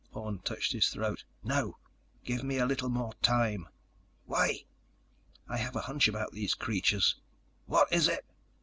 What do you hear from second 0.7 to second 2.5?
his throat. "No! Give